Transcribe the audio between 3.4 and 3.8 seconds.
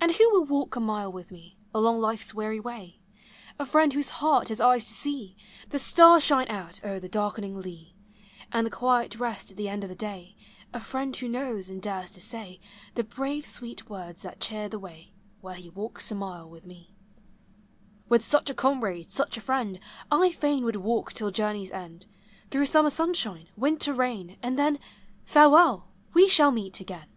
A